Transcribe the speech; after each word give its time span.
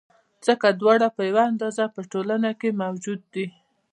ځکه 0.45 0.67
دواړه 0.79 1.07
په 1.15 1.21
یوه 1.29 1.43
اندازه 1.51 1.83
په 1.95 2.01
ټولنه 2.11 2.51
کې 2.59 2.69
موجود 2.81 3.21
دي. 3.33 3.45